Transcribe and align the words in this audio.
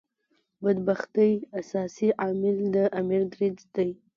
بدبختۍ 0.63 1.33
اساسي 1.59 2.09
عامل 2.21 2.57
د 2.75 2.77
امیر 2.99 3.21
دریځ 3.33 3.57
دی. 3.75 3.89